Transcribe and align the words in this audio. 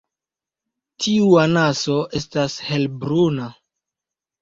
Tiu 1.05 1.27
anaso 1.43 1.99
estas 2.23 2.59
helbruna. 2.73 3.55